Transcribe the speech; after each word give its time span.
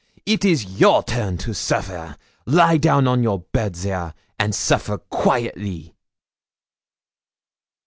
It 0.25 0.43
is 0.43 0.79
your 0.79 1.03
turn 1.03 1.37
to 1.37 1.53
suffer. 1.53 2.17
Lie 2.47 2.77
down 2.77 3.07
on 3.07 3.21
your 3.21 3.37
bed 3.41 3.75
there, 3.75 4.15
and 4.39 4.55
suffer 4.55 4.97
quaitely.' 4.97 5.93